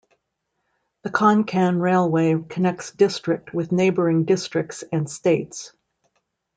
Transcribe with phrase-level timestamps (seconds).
[1.03, 5.73] The Konkan railway connects district with neighboring districts and states.